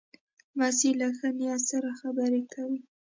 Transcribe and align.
لمسی 0.55 0.89
له 0.99 1.07
ښه 1.17 1.27
نیت 1.37 1.61
سره 1.71 1.89
خبرې 1.99 2.41
کوي. 2.53 2.81